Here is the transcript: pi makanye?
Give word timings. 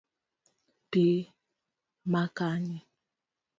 pi 0.91 1.05
makanye? 2.11 2.79